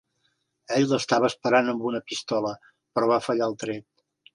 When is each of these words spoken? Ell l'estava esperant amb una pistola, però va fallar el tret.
Ell 0.77 0.87
l'estava 0.93 1.29
esperant 1.33 1.71
amb 1.75 1.87
una 1.93 2.03
pistola, 2.11 2.59
però 2.93 3.15
va 3.17 3.25
fallar 3.31 3.53
el 3.55 3.61
tret. 3.67 3.91